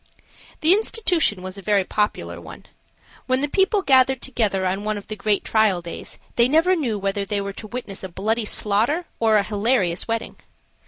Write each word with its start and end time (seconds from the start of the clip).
The 0.61 0.73
institution 0.73 1.43
was 1.43 1.59
a 1.59 1.61
very 1.61 1.83
popular 1.83 2.41
one. 2.41 2.65
When 3.27 3.41
the 3.41 3.47
people 3.47 3.83
gathered 3.83 4.19
together 4.19 4.65
on 4.65 4.83
one 4.83 4.97
of 4.97 5.05
the 5.05 5.15
great 5.15 5.43
trial 5.43 5.79
days, 5.79 6.17
they 6.37 6.47
never 6.47 6.75
knew 6.75 6.97
whether 6.97 7.23
they 7.23 7.39
were 7.39 7.53
to 7.53 7.67
witness 7.67 8.03
a 8.03 8.09
bloody 8.09 8.45
slaughter 8.45 9.05
or 9.19 9.37
a 9.37 9.43
hilarious 9.43 10.07
wedding. 10.07 10.37